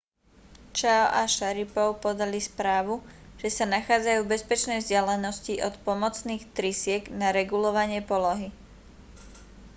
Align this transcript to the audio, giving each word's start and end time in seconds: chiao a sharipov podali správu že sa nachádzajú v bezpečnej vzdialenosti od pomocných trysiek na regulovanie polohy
chiao 0.77 1.07
a 1.13 1.23
sharipov 1.35 1.91
podali 2.03 2.39
správu 2.49 2.95
že 3.41 3.49
sa 3.57 3.65
nachádzajú 3.75 4.19
v 4.25 4.31
bezpečnej 4.35 4.79
vzdialenosti 4.81 5.53
od 5.67 5.75
pomocných 5.87 6.41
trysiek 6.57 7.03
na 7.21 7.27
regulovanie 7.39 7.99
polohy 8.11 8.47